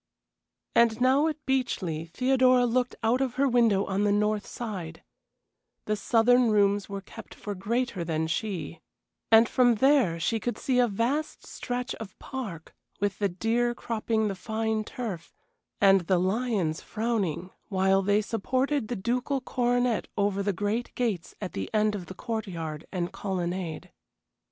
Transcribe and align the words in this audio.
And 0.75 0.99
now 0.99 1.27
at 1.27 1.45
Beechleigh 1.45 2.07
Theodora 2.09 2.65
looked 2.65 2.95
out 3.03 3.21
of 3.21 3.35
her 3.35 3.47
window 3.47 3.85
on 3.85 4.03
the 4.03 4.11
north 4.11 4.47
side 4.47 5.03
the 5.85 5.95
southern 5.95 6.49
rooms 6.49 6.89
were 6.89 7.01
kept 7.01 7.35
for 7.35 7.53
greater 7.53 8.03
than 8.03 8.25
she 8.25 8.79
and 9.31 9.47
from 9.47 9.75
there 9.75 10.19
she 10.19 10.39
could 10.39 10.57
see 10.57 10.79
a 10.79 10.87
vast 10.87 11.45
stretch 11.45 11.93
of 11.99 12.17
park, 12.17 12.73
with 12.99 13.19
the 13.19 13.29
deer 13.29 13.75
cropping 13.75 14.27
the 14.27 14.33
fine 14.33 14.83
turf, 14.83 15.35
and 15.79 16.01
the 16.07 16.17
lions 16.17 16.81
frowning 16.81 17.51
while 17.69 18.01
they 18.01 18.23
supported 18.23 18.87
the 18.87 18.95
ducal 18.95 19.39
coronet 19.39 20.07
over 20.17 20.41
the 20.41 20.51
great 20.51 20.95
gates 20.95 21.35
at 21.39 21.53
the 21.53 21.69
end 21.75 21.93
of 21.93 22.07
the 22.07 22.15
court 22.15 22.47
yard 22.47 22.87
and 22.91 23.13
colonnade. 23.13 23.91